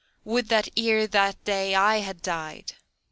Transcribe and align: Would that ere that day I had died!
Would 0.23 0.49
that 0.49 0.67
ere 0.75 1.05
that 1.05 1.43
day 1.43 1.75
I 1.75 1.97
had 1.97 2.23
died! 2.23 2.73